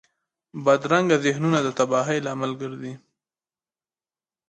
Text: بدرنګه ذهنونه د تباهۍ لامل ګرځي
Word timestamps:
بدرنګه 0.65 1.17
ذهنونه 1.25 1.59
د 1.63 1.67
تباهۍ 1.79 2.17
لامل 2.25 2.51
ګرځي 2.61 2.93